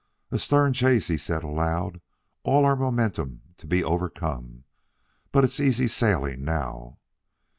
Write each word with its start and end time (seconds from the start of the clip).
"A 0.31 0.39
stern 0.39 0.73
chase!" 0.73 1.09
he 1.09 1.17
said 1.19 1.43
aloud. 1.43 2.01
"All 2.41 2.65
our 2.65 2.75
momentum 2.75 3.41
to 3.59 3.67
be 3.67 3.83
overcome 3.83 4.63
but 5.31 5.43
it's 5.43 5.59
easy 5.59 5.85
sailing 5.85 6.43
now!" 6.43 6.97